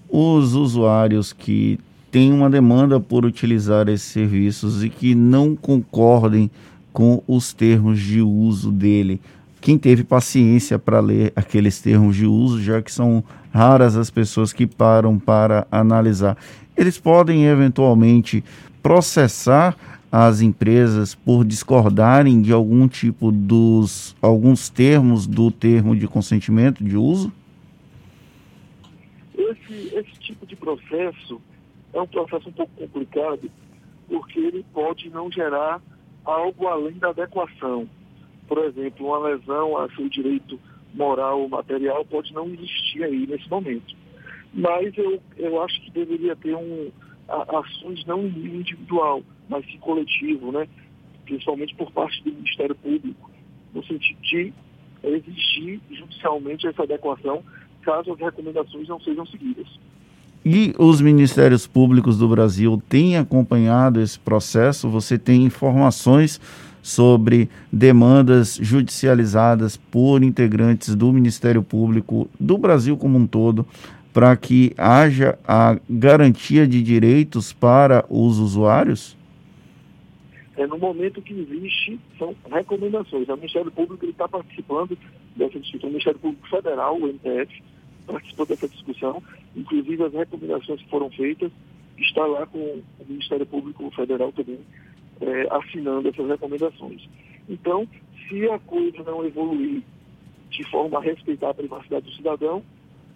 Os 0.10 0.56
usuários 0.56 1.32
que 1.32 1.80
têm 2.12 2.34
uma 2.34 2.50
demanda 2.50 3.00
por 3.00 3.26
utilizar 3.26 3.88
esses 3.88 4.08
serviços 4.08 4.84
e 4.84 4.90
que 4.90 5.14
não 5.14 5.56
concordem 5.56 6.50
com 6.92 7.24
os 7.28 7.54
termos 7.54 8.00
de 8.00 8.22
uso 8.22 8.72
dele, 8.72 9.22
quem 9.62 9.78
teve 9.78 10.04
paciência 10.04 10.80
para 10.80 11.00
ler 11.00 11.34
aqueles 11.36 11.82
termos 11.82 12.16
de 12.16 12.26
uso, 12.26 12.62
já 12.62 12.82
que 12.82 12.92
são 12.92 13.24
raras 13.54 13.96
as 13.96 14.10
pessoas 14.10 14.54
que 14.54 14.66
param 14.66 15.20
para 15.20 15.68
analisar, 15.72 16.38
eles 16.78 16.98
podem 16.98 17.46
eventualmente 17.46 18.44
processar 18.82 19.76
as 20.12 20.42
empresas 20.42 21.14
por 21.14 21.46
discordarem 21.46 22.42
de 22.42 22.52
algum 22.52 22.88
tipo 22.88 23.32
dos 23.32 24.16
alguns 24.22 24.70
termos 24.70 25.28
do 25.28 25.52
termo 25.52 25.96
de 25.96 26.08
consentimento 26.08 26.84
de 26.84 26.98
uso? 26.98 27.32
Esse, 29.38 29.96
esse 29.96 30.20
tipo 30.20 30.48
de 30.48 30.56
processo 30.56 31.40
é 31.94 32.02
um 32.02 32.08
processo 32.08 32.50
um 32.50 32.54
pouco 32.54 32.72
complicado, 32.76 33.50
porque 34.08 34.40
ele 34.40 34.66
pode 34.74 35.10
não 35.10 35.32
gerar 35.32 35.82
algo 36.26 36.68
além 36.68 36.98
da 36.98 37.10
adequação. 37.10 37.88
Por 38.48 38.58
exemplo, 38.60 39.08
uma 39.08 39.30
lesão 39.30 39.78
a 39.78 39.90
seu 39.96 40.10
direito 40.10 40.60
moral 40.94 41.42
ou 41.42 41.50
material 41.50 42.04
pode 42.06 42.34
não 42.34 42.48
existir 42.48 43.04
aí 43.04 43.28
nesse 43.28 43.50
momento. 43.50 43.96
Mas 44.54 44.98
eu, 44.98 45.22
eu 45.38 45.62
acho 45.62 45.80
que 45.82 45.92
deveria 45.92 46.36
ter 46.36 46.56
um, 46.56 46.92
a, 47.28 47.60
ações 47.60 48.04
não 48.06 48.26
individual, 48.26 49.22
mas 49.48 49.66
sim 49.66 49.78
coletivo, 49.78 50.52
né? 50.52 50.68
principalmente 51.26 51.76
por 51.76 51.92
parte 51.92 52.24
do 52.24 52.32
Ministério 52.32 52.76
Público, 52.76 53.30
no 53.74 53.84
sentido 53.84 54.20
de 54.22 54.54
exigir 55.04 55.80
judicialmente 55.92 56.68
essa 56.68 56.84
adequação 56.84 57.44
caso 57.84 58.12
as 58.12 58.20
recomendações 58.20 58.88
não 58.88 59.00
sejam 59.00 59.26
seguidas. 59.28 59.68
E 60.46 60.74
os 60.78 61.02
ministérios 61.02 61.68
públicos 61.68 62.18
do 62.18 62.28
Brasil 62.28 62.82
têm 62.88 63.18
acompanhado 63.18 64.00
esse 64.02 64.18
processo? 64.18 64.90
Você 64.90 65.18
tem 65.18 65.44
informações 65.44 66.40
sobre 66.82 67.50
demandas 67.72 68.56
judicializadas 68.56 69.76
por 69.76 70.24
integrantes 70.24 70.96
do 70.96 71.12
Ministério 71.12 71.62
Público 71.62 72.30
do 72.40 72.58
Brasil 72.58 72.96
como 72.96 73.18
um 73.18 73.28
todo 73.28 73.66
para 74.14 74.36
que 74.36 74.74
haja 74.78 75.38
a 75.48 75.78
garantia 75.90 76.68
de 76.68 76.82
direitos 76.82 77.54
para 77.54 78.06
os 78.10 78.40
usuários? 78.40 79.16
É, 80.58 80.66
no 80.68 80.78
momento 80.78 81.22
que 81.22 81.34
existe, 81.34 82.00
são 82.18 82.36
recomendações. 82.52 83.30
O 83.30 83.36
Ministério 83.36 83.72
Público 83.72 84.06
está 84.06 84.28
participando 84.28 84.98
dessa 85.36 85.60
discussão, 85.60 85.90
o 85.90 85.92
Ministério 85.92 86.20
Público 86.20 86.50
Federal, 86.50 86.98
o 86.98 87.08
MPF, 87.08 87.64
participou 88.08 88.46
dessa 88.46 88.68
discussão, 88.68 89.22
inclusive 89.56 90.04
as 90.04 90.14
recomendações 90.14 90.82
que 90.82 90.90
foram 90.90 91.10
feitas, 91.12 91.52
está 91.98 92.26
lá 92.26 92.46
com 92.46 92.58
o 92.60 92.84
Ministério 93.08 93.46
Público 93.46 93.90
Federal 93.92 94.32
também 94.32 94.60
é, 95.22 95.48
assinando 95.52 96.08
essas 96.08 96.28
recomendações. 96.28 97.08
Então, 97.48 97.88
se 98.28 98.48
a 98.50 98.60
coisa 98.60 99.04
não 99.04 99.26
evoluir 99.26 99.82
de 100.50 100.64
forma 100.70 100.98
a 100.98 101.02
respeitar 101.02 101.50
a 101.50 101.54
privacidade 101.54 102.06
do 102.06 102.12
cidadão, 102.14 102.64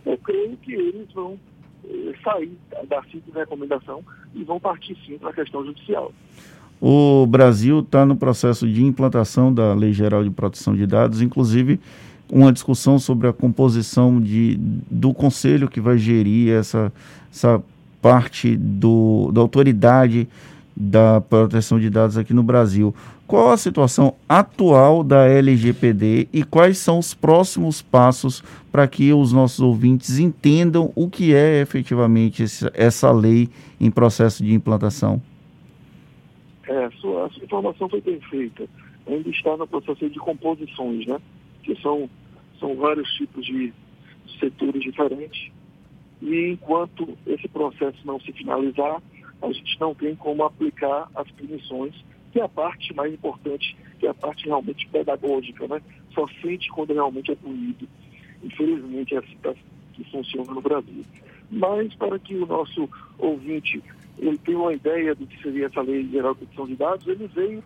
eu 0.05 0.17
creio 0.17 0.57
que 0.57 0.73
eles 0.73 1.11
vão 1.13 1.39
é, 1.85 2.13
sair 2.23 2.57
da 2.87 3.01
simples 3.03 3.33
recomendação 3.33 4.03
e 4.33 4.43
vão 4.43 4.59
partir 4.59 4.97
sim 5.05 5.17
para 5.17 5.29
a 5.29 5.33
questão 5.33 5.65
judicial. 5.65 6.11
O 6.81 7.25
Brasil 7.25 7.79
está 7.79 8.05
no 8.05 8.17
processo 8.17 8.67
de 8.67 8.83
implantação 8.83 9.53
da 9.53 9.73
Lei 9.73 9.93
Geral 9.93 10.23
de 10.23 10.29
Proteção 10.29 10.75
de 10.75 10.85
Dados, 10.85 11.21
inclusive 11.21 11.79
uma 12.33 12.51
discussão 12.51 12.97
sobre 12.97 13.27
a 13.27 13.33
composição 13.33 14.19
de, 14.19 14.57
do 14.89 15.13
conselho 15.13 15.69
que 15.69 15.79
vai 15.79 15.99
gerir 15.99 16.51
essa, 16.51 16.91
essa 17.31 17.63
parte 18.01 18.57
do, 18.57 19.31
da 19.31 19.39
autoridade 19.39 20.27
da 20.75 21.21
proteção 21.21 21.79
de 21.79 21.91
dados 21.91 22.17
aqui 22.17 22.33
no 22.33 22.41
Brasil. 22.41 22.93
Qual 23.27 23.51
a 23.51 23.57
situação 23.57 24.15
atual 24.27 25.03
da 25.03 25.27
LGPD 25.27 26.27
e 26.33 26.43
quais 26.43 26.79
são 26.79 26.97
os 26.97 27.13
próximos 27.13 27.83
passos 27.83 28.43
para 28.71 28.87
que 28.87 29.13
os 29.13 29.31
nossos 29.31 29.59
ouvintes 29.59 30.17
entendam 30.17 30.91
o 30.95 31.07
que 31.07 31.35
é 31.35 31.61
efetivamente 31.61 32.43
essa, 32.73 33.11
lei 33.11 33.47
em 33.79 33.91
processo 33.91 34.43
de 34.43 34.53
implantação? 34.55 35.21
É, 36.67 36.89
sua, 36.99 37.27
a 37.27 37.29
sua 37.29 37.43
informação 37.43 37.87
foi 37.87 38.01
bem 38.01 38.19
feita. 38.21 38.65
Ainda 39.07 39.29
está 39.29 39.55
no 39.55 39.67
processo 39.67 40.09
de 40.09 40.17
composições, 40.17 41.05
né? 41.05 41.19
Que 41.61 41.79
são, 41.81 42.09
são 42.63 42.75
vários 42.75 43.11
tipos 43.15 43.45
de 43.45 43.73
setores 44.39 44.81
diferentes. 44.81 45.51
E 46.21 46.51
enquanto 46.51 47.17
esse 47.27 47.49
processo 47.49 47.97
não 48.05 48.17
se 48.21 48.31
finalizar, 48.31 49.01
a 49.41 49.51
gente 49.51 49.77
não 49.81 49.93
tem 49.93 50.15
como 50.15 50.43
aplicar 50.43 51.09
as 51.13 51.29
punições, 51.31 51.93
que 52.31 52.39
é 52.39 52.43
a 52.43 52.47
parte 52.47 52.93
mais 52.95 53.13
importante, 53.13 53.75
que 53.99 54.07
é 54.07 54.09
a 54.09 54.13
parte 54.13 54.45
realmente 54.45 54.87
pedagógica, 54.87 55.67
né? 55.67 55.81
Só 56.13 56.25
sente 56.41 56.69
quando 56.69 56.93
realmente 56.93 57.31
é 57.31 57.35
punido. 57.35 57.85
Infelizmente 58.41 59.13
é 59.13 59.17
assim 59.17 59.37
que 59.93 60.03
funciona 60.05 60.53
no 60.53 60.61
Brasil. 60.61 61.03
Mas 61.51 61.93
para 61.95 62.17
que 62.17 62.35
o 62.35 62.45
nosso 62.45 62.89
ouvinte 63.17 63.83
ele 64.17 64.37
tenha 64.37 64.57
uma 64.57 64.73
ideia 64.73 65.13
do 65.13 65.27
que 65.27 65.41
seria 65.41 65.65
essa 65.65 65.81
lei 65.81 66.07
geral 66.07 66.33
de 66.33 66.39
proteção 66.39 66.67
de 66.67 66.75
dados, 66.75 67.07
ele 67.07 67.27
veio 67.27 67.63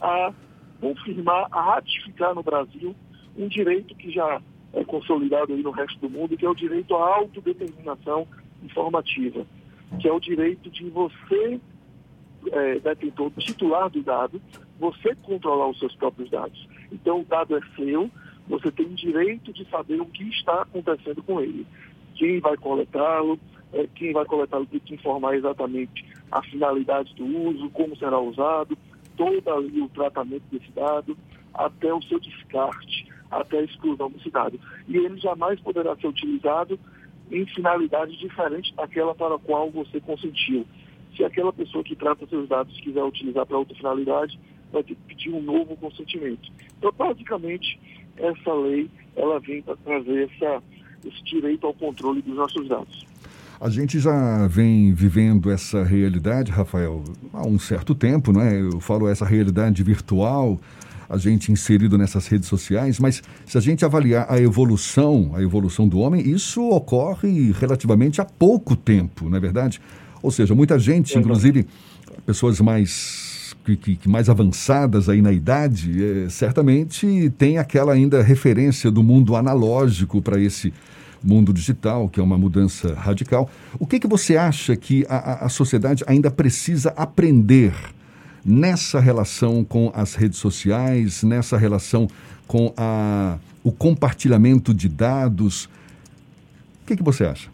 a 0.00 0.32
confirmar, 0.80 1.48
a 1.50 1.74
ratificar 1.74 2.34
no 2.34 2.42
Brasil 2.42 2.94
um 3.36 3.48
direito 3.48 3.94
que 3.94 4.10
já 4.10 4.40
é 4.72 4.84
consolidado 4.84 5.52
aí 5.52 5.62
no 5.62 5.70
resto 5.70 5.98
do 6.00 6.10
mundo, 6.10 6.36
que 6.36 6.44
é 6.44 6.48
o 6.48 6.54
direito 6.54 6.94
à 6.94 7.16
autodeterminação 7.16 8.26
informativa, 8.62 9.46
que 10.00 10.08
é 10.08 10.12
o 10.12 10.20
direito 10.20 10.70
de 10.70 10.88
você, 10.90 11.60
é, 12.50 12.78
detentor 12.78 13.30
titular 13.38 13.88
do 13.88 14.02
dado, 14.02 14.40
você 14.78 15.14
controlar 15.16 15.68
os 15.68 15.78
seus 15.78 15.94
próprios 15.94 16.30
dados. 16.30 16.68
Então, 16.92 17.20
o 17.20 17.24
dado 17.24 17.56
é 17.56 17.60
seu, 17.74 18.10
você 18.48 18.70
tem 18.70 18.86
o 18.86 18.94
direito 18.94 19.52
de 19.52 19.68
saber 19.68 20.00
o 20.00 20.06
que 20.06 20.24
está 20.28 20.62
acontecendo 20.62 21.22
com 21.22 21.40
ele. 21.40 21.66
Quem 22.14 22.40
vai 22.40 22.56
coletá-lo, 22.56 23.38
é, 23.72 23.86
quem 23.94 24.12
vai 24.12 24.24
coletá-lo 24.24 24.66
tem 24.66 24.80
que 24.80 24.94
informar 24.94 25.36
exatamente 25.36 26.04
a 26.30 26.42
finalidade 26.42 27.14
do 27.14 27.24
uso, 27.24 27.70
como 27.70 27.96
será 27.96 28.18
usado, 28.18 28.76
todo 29.16 29.50
ali 29.50 29.80
o 29.80 29.88
tratamento 29.88 30.44
desse 30.50 30.70
dado, 30.72 31.16
até 31.54 31.92
o 31.92 32.02
seu 32.02 32.20
descarte, 32.20 33.05
até 33.30 33.58
a 33.58 33.62
exclusão 33.62 34.10
desse 34.10 34.30
dado. 34.30 34.58
E 34.88 34.96
ele 34.96 35.18
jamais 35.18 35.60
poderá 35.60 35.96
ser 35.96 36.06
utilizado 36.06 36.78
em 37.30 37.44
finalidade 37.46 38.16
diferente 38.18 38.74
daquela 38.74 39.14
para 39.14 39.34
a 39.34 39.38
qual 39.38 39.70
você 39.70 40.00
consentiu. 40.00 40.66
Se 41.16 41.24
aquela 41.24 41.52
pessoa 41.52 41.82
que 41.82 41.96
trata 41.96 42.26
seus 42.26 42.48
dados 42.48 42.78
quiser 42.80 43.02
utilizar 43.02 43.46
para 43.46 43.58
outra 43.58 43.74
finalidade, 43.74 44.38
vai 44.72 44.82
ter 44.82 44.94
que 44.94 45.02
pedir 45.06 45.30
um 45.30 45.42
novo 45.42 45.76
consentimento. 45.76 46.50
Então, 46.78 46.92
basicamente, 46.96 47.78
essa 48.16 48.52
lei 48.52 48.90
ela 49.16 49.40
vem 49.40 49.62
para 49.62 49.76
trazer 49.76 50.30
essa, 50.30 50.62
esse 51.04 51.24
direito 51.24 51.66
ao 51.66 51.74
controle 51.74 52.20
dos 52.22 52.36
nossos 52.36 52.68
dados. 52.68 53.06
A 53.58 53.70
gente 53.70 53.98
já 53.98 54.46
vem 54.46 54.92
vivendo 54.92 55.50
essa 55.50 55.82
realidade, 55.82 56.52
Rafael, 56.52 57.02
há 57.32 57.46
um 57.46 57.58
certo 57.58 57.94
tempo, 57.94 58.30
não 58.30 58.42
é? 58.42 58.60
Eu 58.60 58.80
falo 58.80 59.08
essa 59.08 59.24
realidade 59.24 59.82
virtual, 59.82 60.60
a 61.08 61.16
gente 61.16 61.52
inserido 61.52 61.96
nessas 61.96 62.26
redes 62.26 62.48
sociais, 62.48 62.98
mas 62.98 63.22
se 63.46 63.56
a 63.56 63.60
gente 63.60 63.84
avaliar 63.84 64.26
a 64.28 64.40
evolução, 64.40 65.32
a 65.34 65.42
evolução 65.42 65.86
do 65.86 65.98
homem, 65.98 66.28
isso 66.28 66.62
ocorre 66.70 67.52
relativamente 67.52 68.20
há 68.20 68.24
pouco 68.24 68.74
tempo, 68.74 69.28
não 69.28 69.36
é 69.36 69.40
verdade? 69.40 69.80
Ou 70.22 70.30
seja, 70.30 70.54
muita 70.54 70.78
gente, 70.78 71.16
inclusive 71.16 71.66
pessoas 72.24 72.60
mais 72.60 73.54
que, 73.64 73.96
que, 73.96 74.08
mais 74.08 74.28
avançadas 74.28 75.08
aí 75.08 75.20
na 75.20 75.32
idade, 75.32 76.04
é, 76.04 76.28
certamente 76.28 77.32
tem 77.36 77.58
aquela 77.58 77.92
ainda 77.92 78.22
referência 78.22 78.90
do 78.90 79.02
mundo 79.02 79.34
analógico 79.34 80.22
para 80.22 80.40
esse 80.40 80.72
mundo 81.22 81.52
digital, 81.52 82.08
que 82.08 82.20
é 82.20 82.22
uma 82.22 82.38
mudança 82.38 82.94
radical. 82.94 83.50
O 83.78 83.86
que, 83.86 83.98
que 83.98 84.06
você 84.06 84.36
acha 84.36 84.76
que 84.76 85.04
a, 85.08 85.46
a 85.46 85.48
sociedade 85.48 86.04
ainda 86.06 86.30
precisa 86.30 86.90
aprender 86.96 87.74
nessa 88.46 89.00
relação 89.00 89.64
com 89.64 89.90
as 89.92 90.14
redes 90.14 90.38
sociais, 90.38 91.24
nessa 91.24 91.58
relação 91.58 92.06
com 92.46 92.72
a, 92.76 93.38
o 93.64 93.72
compartilhamento 93.72 94.72
de 94.72 94.88
dados? 94.88 95.64
O 96.82 96.86
que, 96.86 96.96
que 96.96 97.02
você 97.02 97.24
acha? 97.24 97.50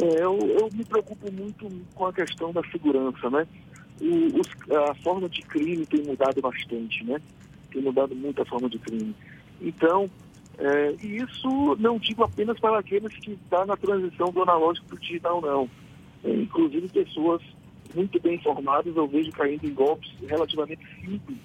É, 0.00 0.24
eu, 0.24 0.38
eu, 0.58 0.70
me 0.72 0.84
preocupo 0.84 1.30
muito 1.30 1.68
com 1.94 2.06
a 2.06 2.12
questão 2.12 2.50
da 2.50 2.62
segurança, 2.70 3.28
né? 3.28 3.46
O, 4.00 4.40
os, 4.40 4.48
a 4.88 4.94
forma 4.94 5.28
de 5.28 5.42
crime 5.42 5.84
tem 5.84 6.02
mudado 6.02 6.40
bastante, 6.40 7.04
né? 7.04 7.20
Tem 7.70 7.82
mudado 7.82 8.14
muito 8.16 8.40
a 8.40 8.46
forma 8.46 8.70
de 8.70 8.78
crime. 8.78 9.14
Então, 9.60 10.08
é, 10.58 10.94
e 11.02 11.18
isso 11.18 11.76
não 11.78 11.98
digo 11.98 12.24
apenas 12.24 12.58
para 12.58 12.78
aqueles 12.78 13.14
que 13.16 13.32
estão 13.32 13.60
tá 13.60 13.66
na 13.66 13.76
transição 13.76 14.32
do 14.32 14.42
analógico 14.42 14.86
para 14.86 14.96
o 14.96 15.00
digital, 15.00 15.42
não. 15.42 15.68
É, 16.24 16.34
inclusive 16.34 16.88
pessoas 16.88 17.42
muito 17.94 18.20
bem 18.20 18.34
informadas, 18.34 18.94
eu 18.96 19.06
vejo 19.06 19.30
caindo 19.32 19.64
em 19.66 19.74
golpes 19.74 20.10
relativamente 20.26 20.84
simples, 21.00 21.38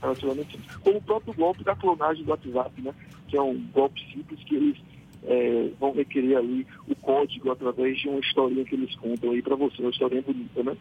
relativamente 0.00 0.52
simples. 0.52 0.76
como 0.76 0.98
o 0.98 1.02
próprio 1.02 1.34
golpe 1.34 1.64
da 1.64 1.74
clonagem 1.74 2.24
do 2.24 2.30
WhatsApp, 2.30 2.82
né? 2.82 2.94
que 3.28 3.36
é 3.36 3.42
um 3.42 3.58
golpe 3.72 4.00
simples 4.12 4.42
que 4.44 4.56
eles 4.56 4.76
é, 5.24 5.70
vão 5.78 5.92
requerer 5.92 6.38
ali 6.38 6.66
o 6.88 6.94
código 6.96 7.50
através 7.50 7.98
de 7.98 8.08
uma 8.08 8.20
historinha 8.20 8.64
que 8.64 8.74
eles 8.74 8.94
contam 8.96 9.30
aí 9.30 9.42
para 9.42 9.56
você, 9.56 9.82
uma 9.82 9.90
historinha 9.90 10.22
bonita, 10.22 10.62
né? 10.62 10.76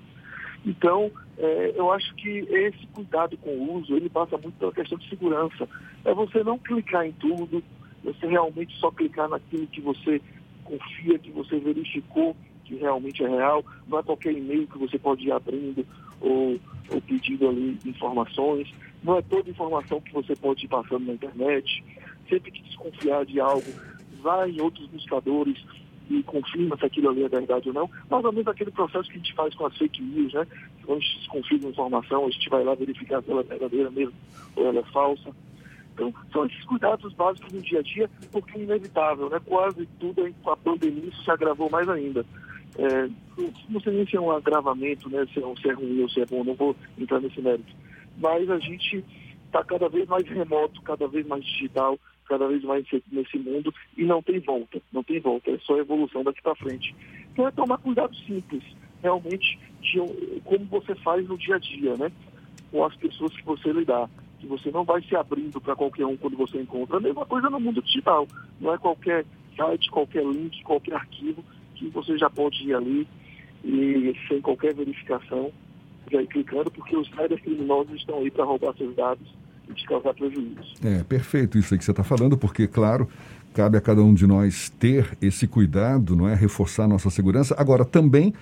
Então, 0.66 1.12
é, 1.38 1.74
eu 1.76 1.92
acho 1.92 2.14
que 2.16 2.30
esse 2.30 2.86
cuidado 2.88 3.38
com 3.38 3.50
o 3.50 3.78
uso, 3.78 3.96
ele 3.96 4.10
passa 4.10 4.38
muito 4.38 4.58
pela 4.58 4.74
questão 4.74 4.98
de 4.98 5.08
segurança. 5.08 5.68
É 6.04 6.14
você 6.14 6.44
não 6.44 6.58
clicar 6.58 7.06
em 7.06 7.14
tudo, 7.14 7.64
você 8.04 8.28
realmente 8.28 8.78
só 8.78 8.92
clicar 8.92 9.30
naquilo 9.30 9.68
que 9.68 9.80
você 9.80 10.22
confia, 10.64 11.18
que 11.20 11.32
você 11.32 11.58
verificou 11.60 12.36
que 12.70 12.76
realmente 12.76 13.24
é 13.24 13.28
real, 13.28 13.66
não 13.88 13.98
é 13.98 14.04
qualquer 14.04 14.32
e-mail 14.32 14.68
que 14.68 14.78
você 14.78 15.00
pode 15.00 15.26
ir 15.26 15.32
abrindo 15.32 15.84
ou, 16.22 16.60
ou 16.90 17.02
pedindo 17.02 17.50
ali 17.50 17.80
informações, 17.84 18.72
não 19.04 19.18
é 19.18 19.22
toda 19.24 19.50
informação 19.50 20.00
que 20.00 20.14
você 20.14 20.36
pode 20.36 20.66
ir 20.66 20.68
passando 20.68 21.06
na 21.08 21.14
internet. 21.14 21.84
Sempre 22.30 22.52
que 22.52 22.62
desconfiar 22.62 23.26
de 23.26 23.40
algo, 23.40 23.66
vai 24.22 24.52
em 24.52 24.62
outros 24.62 24.86
buscadores 24.88 25.58
e 26.12 26.22
confirma 26.24 26.78
se 26.78 26.86
aquilo 26.86 27.10
ali 27.10 27.24
é 27.24 27.30
verdade 27.30 27.70
ou 27.70 27.74
não. 27.74 27.90
Mais 28.08 28.24
ou 28.24 28.32
menos 28.32 28.48
aquele 28.48 28.72
processo 28.72 29.10
que 29.10 29.16
a 29.16 29.18
gente 29.18 29.34
faz 29.34 29.56
com 29.56 29.66
as 29.66 29.76
fake 29.76 30.02
news, 30.02 30.34
né? 30.34 30.46
Quando 30.86 31.00
a 31.00 31.02
gente 31.02 31.18
desconfia 31.20 31.58
de 31.58 31.66
uma 31.66 31.72
informação, 31.72 32.26
a 32.28 32.30
gente 32.30 32.50
vai 32.50 32.64
lá 32.64 32.76
verificar 32.76 33.24
se 33.24 33.32
ela 33.32 33.42
é 33.42 33.46
verdadeira 33.46 33.90
mesmo 33.90 34.14
ou 34.56 34.68
ela 34.68 34.80
é 34.80 34.84
falsa. 34.92 35.32
Então, 35.94 36.14
são 36.32 36.46
esses 36.46 36.64
cuidados 36.64 37.14
básicos 37.14 37.52
no 37.52 37.62
dia 37.62 37.80
a 37.80 37.82
dia, 37.82 38.10
porque 38.32 38.58
é 38.58 38.62
inevitável, 38.62 39.30
né? 39.30 39.40
Quase 39.46 39.86
tudo 40.00 40.34
com 40.42 40.52
a 40.52 40.58
pandemia 40.58 41.10
isso 41.10 41.24
se 41.24 41.32
agravou 41.32 41.70
mais 41.70 41.90
ainda. 41.90 42.26
É, 42.80 43.10
não 43.68 43.82
sei 43.82 43.94
nem 43.94 44.08
se 44.08 44.16
é 44.16 44.22
um 44.22 44.32
agravamento, 44.32 45.10
né? 45.10 45.26
Se 45.34 45.40
é, 45.40 45.56
se 45.62 45.70
é 45.70 45.74
ruim 45.74 46.02
ou 46.02 46.10
se 46.10 46.22
é 46.22 46.26
bom, 46.26 46.46
não 46.46 46.56
vou 46.56 46.74
entrar 46.98 47.20
nesse 47.20 47.42
mérito. 47.42 47.76
Mas 48.18 48.50
a 48.50 48.58
gente 48.58 49.04
está 49.46 49.64
cada 49.66 49.90
vez 49.90 50.08
mais 50.08 50.26
remoto, 50.28 50.82
cada 50.84 51.06
vez 51.08 51.28
mais 51.28 51.44
digital, 51.44 52.00
cada 52.26 52.48
vez 52.48 52.64
mais 52.64 52.86
nesse 53.12 53.38
mundo 53.38 53.74
e 53.98 54.06
não 54.06 54.22
tem 54.22 54.40
volta, 54.40 54.82
não 54.94 55.04
tem 55.04 55.20
volta, 55.20 55.52
é 55.52 55.58
só 55.60 55.78
evolução 55.78 56.24
daqui 56.24 56.42
para 56.42 56.56
frente. 56.56 56.96
Então 57.34 57.48
é 57.48 57.52
tomar 57.52 57.80
cuidado 57.80 58.16
simples, 58.16 58.64
realmente, 59.02 59.60
de 59.82 60.00
como 60.46 60.66
você 60.66 60.96
faz 60.96 61.28
no 61.28 61.38
dia 61.38 61.56
a 61.56 61.60
dia, 61.60 61.98
né? 61.98 62.10
Com 62.72 62.86
as 62.86 62.96
pessoas 62.96 63.36
que 63.36 63.44
você 63.44 63.74
lidar. 63.74 64.10
Que 64.40 64.48
você 64.48 64.72
não 64.72 64.86
vai 64.86 65.02
se 65.02 65.14
abrindo 65.18 65.60
para 65.60 65.76
qualquer 65.76 66.06
um 66.06 66.16
quando 66.16 66.38
você 66.38 66.62
encontra. 66.62 66.96
A 66.96 67.02
mesma 67.02 67.26
coisa 67.26 67.50
no 67.50 67.60
mundo 67.60 67.82
digital. 67.82 68.26
Não 68.62 68.74
é 68.74 68.78
qualquer 68.78 69.26
site, 69.58 69.92
qualquer 69.92 70.24
link, 70.24 70.64
qualquer 70.64 70.94
arquivo 70.94 71.44
que 71.80 71.90
você 71.90 72.18
já 72.18 72.30
pode 72.30 72.62
ir 72.64 72.74
ali 72.74 73.08
e 73.64 74.14
sem 74.28 74.42
qualquer 74.42 74.74
verificação, 74.74 75.52
já 76.12 76.22
ir 76.22 76.28
clicando, 76.28 76.70
porque 76.72 76.96
os 76.96 77.10
criminosos 77.42 77.94
estão 77.96 78.20
aí 78.20 78.30
para 78.30 78.44
roubar 78.44 78.76
seus 78.78 78.96
dados 78.96 79.28
de 79.74 79.86
causar 79.86 80.14
prejuízo. 80.14 80.74
É, 80.84 81.04
perfeito 81.04 81.58
isso 81.58 81.74
aí 81.74 81.78
que 81.78 81.86
você 81.86 81.92
está 81.92 82.04
falando, 82.04 82.38
porque, 82.38 82.68
claro, 82.68 83.08
cabe 83.54 83.78
a 83.78 83.82
cada 83.82 84.02
um 84.02 84.14
de 84.14 84.26
nós 84.26 84.70
ter 84.70 85.18
esse 85.22 85.48
cuidado, 85.48 86.16
não 86.16 86.28
é? 86.28 86.34
Reforçar 86.34 86.88
nossa 86.88 87.10
segurança. 87.10 87.56
Agora, 87.58 87.86
também 87.86 88.34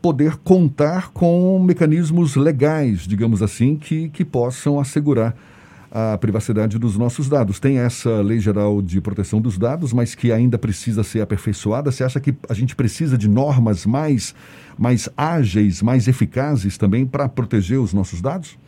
poder 0.00 0.36
contar 0.38 1.10
com 1.12 1.58
mecanismos 1.62 2.36
legais, 2.36 3.06
digamos 3.06 3.42
assim, 3.42 3.76
que, 3.76 4.08
que 4.10 4.24
possam 4.24 4.80
assegurar 4.80 5.36
a 5.94 6.18
privacidade 6.18 6.78
dos 6.78 6.98
nossos 6.98 7.28
dados. 7.28 7.60
Tem 7.60 7.78
essa 7.78 8.20
Lei 8.20 8.40
Geral 8.40 8.82
de 8.82 9.00
Proteção 9.00 9.40
dos 9.40 9.56
Dados, 9.56 9.92
mas 9.92 10.14
que 10.14 10.32
ainda 10.32 10.58
precisa 10.58 11.04
ser 11.04 11.20
aperfeiçoada. 11.20 11.90
Você 11.92 12.02
acha 12.02 12.20
que 12.20 12.34
a 12.48 12.54
gente 12.54 12.74
precisa 12.74 13.16
de 13.16 13.28
normas 13.28 13.86
mais, 13.86 14.34
mais 14.76 15.08
ágeis, 15.16 15.80
mais 15.80 16.08
eficazes 16.08 16.76
também 16.76 17.06
para 17.06 17.28
proteger 17.28 17.78
os 17.78 17.94
nossos 17.94 18.20
dados? 18.20 18.58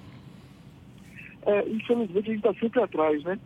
é, 1.46 1.68
infelizmente 1.68 2.18
a 2.18 2.32
gente 2.32 2.46
está 2.46 2.54
sempre 2.54 2.82
atrás, 2.82 3.22
né? 3.22 3.38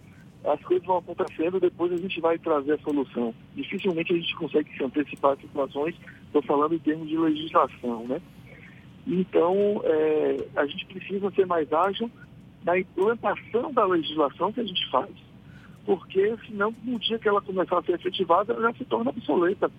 As 0.42 0.60
coisas 0.62 0.86
vão 0.86 0.96
acontecendo, 0.96 1.60
depois 1.60 1.92
a 1.92 1.98
gente 1.98 2.18
vai 2.18 2.38
trazer 2.38 2.72
a 2.72 2.78
solução. 2.78 3.34
Dificilmente 3.54 4.12
a 4.12 4.16
gente 4.16 4.34
consegue 4.36 4.74
se 4.74 4.82
antecipar 4.82 5.32
a 5.32 5.36
situações, 5.36 5.94
estou 6.24 6.42
falando 6.42 6.74
em 6.74 6.78
termos 6.78 7.06
de 7.08 7.18
legislação, 7.18 8.08
né? 8.08 8.20
Então, 9.06 9.82
é, 9.84 10.36
a 10.56 10.66
gente 10.66 10.86
precisa 10.86 11.30
ser 11.32 11.46
mais 11.46 11.70
ágil 11.70 12.10
na 12.64 12.78
implantação 12.78 13.72
da 13.72 13.84
legislação 13.86 14.52
que 14.52 14.60
a 14.60 14.64
gente 14.64 14.90
faz. 14.90 15.10
Porque, 15.84 16.36
senão, 16.46 16.74
no 16.84 16.98
dia 16.98 17.18
que 17.18 17.28
ela 17.28 17.40
começar 17.40 17.78
a 17.78 17.82
ser 17.82 17.92
efetivada, 17.92 18.52
ela 18.52 18.70
já 18.70 18.78
se 18.78 18.84
torna 18.84 19.10
obsoleta. 19.10 19.70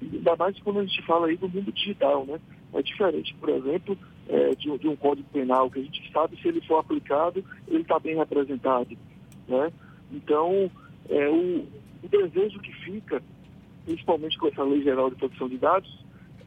Ainda 0.00 0.36
mais 0.36 0.58
quando 0.60 0.80
a 0.80 0.84
gente 0.84 1.02
fala 1.02 1.26
aí 1.26 1.36
do 1.36 1.48
mundo 1.48 1.72
digital, 1.72 2.26
né? 2.26 2.38
É 2.74 2.82
diferente, 2.82 3.34
por 3.34 3.50
exemplo, 3.50 3.98
é, 4.28 4.54
de, 4.54 4.78
de, 4.78 4.88
um 4.88 4.96
código 4.96 5.28
penal, 5.30 5.70
que 5.70 5.78
a 5.78 5.82
gente 5.82 6.10
sabe 6.10 6.40
se 6.40 6.48
ele 6.48 6.60
for 6.62 6.78
aplicado, 6.78 7.44
ele 7.68 7.82
está 7.82 7.98
bem 7.98 8.16
representado. 8.16 8.96
Né? 9.46 9.70
Então, 10.10 10.70
é, 11.08 11.28
o, 11.28 11.66
o, 12.02 12.08
desejo 12.08 12.58
que 12.60 12.72
fica, 12.84 13.22
principalmente 13.84 14.38
com 14.38 14.48
essa 14.48 14.62
lei 14.62 14.82
geral 14.82 15.10
de 15.10 15.16
proteção 15.16 15.48
de 15.48 15.58
dados, 15.58 16.01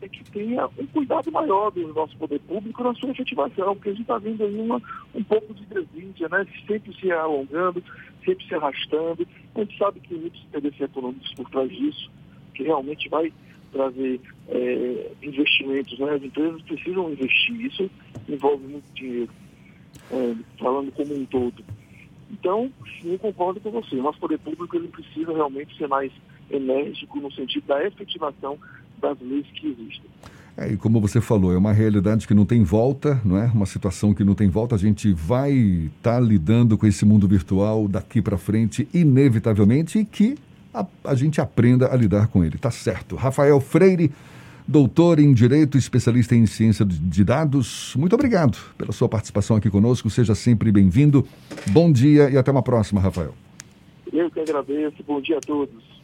é 0.06 0.10
que 0.10 0.24
tenha 0.32 0.68
um 0.78 0.86
cuidado 0.88 1.32
maior 1.32 1.72
do 1.72 1.94
nosso 1.94 2.16
poder 2.18 2.40
público 2.42 2.84
na 2.84 2.94
sua 2.94 3.12
efetivação, 3.12 3.76
porque 3.76 3.90
a 3.90 3.92
gente 3.94 4.02
está 4.02 4.18
vendo 4.18 4.44
aí 4.44 4.56
uma, 4.56 4.82
um 5.14 5.24
pouco 5.24 5.54
de 5.54 5.66
desídia, 5.66 6.30
né? 6.30 6.46
sempre 6.68 6.94
se 6.96 7.12
alongando, 7.12 7.84
sempre 8.24 8.46
se 8.46 8.56
arrastando. 8.56 9.28
A 9.56 9.60
gente 9.60 9.78
sabe 9.78 10.00
que 10.00 10.14
muitos 10.14 10.42
interesses 10.44 10.80
econômicos 10.80 11.34
por 11.34 11.50
trás 11.50 11.70
disso, 11.70 12.12
que 12.54 12.64
realmente 12.64 13.10
vai 13.10 13.34
trazer 13.72 14.22
é, 14.48 15.12
investimentos, 15.22 16.00
né? 16.00 16.14
As 16.14 16.24
empresas 16.24 16.62
precisam 16.62 17.12
investir, 17.12 17.66
isso 17.66 17.90
envolve 18.30 18.66
muito 18.66 18.86
dinheiro, 18.94 19.32
é, 20.12 20.36
falando 20.58 20.92
como 20.94 21.14
um 21.14 21.26
todo. 21.26 21.64
Então, 22.32 22.72
sim, 23.02 23.12
eu 23.12 23.20
concordo 23.20 23.60
com 23.60 23.72
você. 23.72 23.96
O 23.96 24.04
nosso 24.04 24.20
poder 24.20 24.40
público 24.40 24.76
ele 24.76 24.88
precisa 24.88 25.34
realmente 25.34 25.76
ser 25.78 25.88
mais 25.88 26.12
enérgico 26.50 27.20
no 27.20 27.32
sentido 27.32 27.66
da 27.66 27.84
efetivação 27.86 28.58
das 29.02 29.18
leis 29.22 29.46
que 29.54 29.68
existem. 29.68 30.10
É, 30.58 30.72
e 30.72 30.78
como 30.78 31.02
você 31.02 31.20
falou, 31.20 31.54
é 31.54 31.58
uma 31.58 31.74
realidade 31.74 32.26
que 32.26 32.34
não 32.34 32.46
tem 32.46 32.64
volta, 32.64 33.20
não 33.26 33.38
é? 33.38 33.46
Uma 33.48 33.66
situação 33.66 34.14
que 34.14 34.24
não 34.24 34.34
tem 34.34 34.48
volta. 34.48 34.76
A 34.76 34.78
gente 34.78 35.12
vai 35.12 35.52
estar 35.52 36.14
tá 36.14 36.20
lidando 36.20 36.78
com 36.78 36.88
esse 36.88 37.06
mundo 37.06 37.28
virtual 37.28 37.88
daqui 37.90 38.22
para 38.22 38.38
frente, 38.38 38.88
inevitavelmente, 38.94 40.00
e 40.00 40.06
que 40.06 40.38
a, 40.74 40.86
a 41.04 41.16
gente 41.16 41.42
aprenda 41.42 41.94
a 41.94 41.96
lidar 41.96 42.28
com 42.28 42.44
ele. 42.44 42.58
Tá 42.58 42.72
certo. 42.72 43.18
Rafael 43.18 43.60
Freire, 43.60 44.12
doutor 44.66 45.20
em 45.20 45.34
Direito, 45.34 45.78
especialista 45.78 46.36
em 46.36 46.46
Ciência 46.46 46.86
de 46.86 47.24
Dados, 47.24 47.94
muito 47.98 48.14
obrigado 48.14 48.58
pela 48.78 48.94
sua 48.94 49.10
participação 49.10 49.58
aqui 49.58 49.70
conosco. 49.70 50.10
Seja 50.10 50.34
sempre 50.36 50.72
bem-vindo. 50.72 51.28
Bom 51.72 51.92
dia 51.92 52.30
e 52.30 52.38
até 52.38 52.50
uma 52.50 52.64
próxima, 52.64 53.02
Rafael. 53.02 53.34
Eu 54.14 54.32
que 54.32 54.40
agradeço. 54.40 55.04
Bom 55.06 55.20
dia 55.20 55.38
a 55.38 55.42
todos. 55.42 55.95